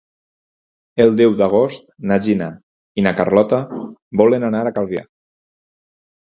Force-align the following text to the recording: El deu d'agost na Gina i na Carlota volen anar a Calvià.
El 1.03 1.11
deu 1.19 1.35
d'agost 1.41 1.85
na 2.11 2.17
Gina 2.27 2.47
i 3.01 3.05
na 3.09 3.13
Carlota 3.19 3.61
volen 4.23 4.49
anar 4.49 4.65
a 4.65 4.73
Calvià. 4.81 5.07